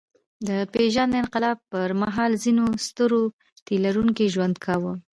[0.47, 3.21] د پېژاند انقلاب پر مهال ځینو سترو
[3.67, 4.93] تيلرونکي ژوند کاوه.